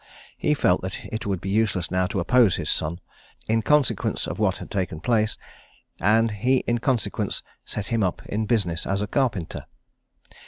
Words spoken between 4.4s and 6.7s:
had taken place, and he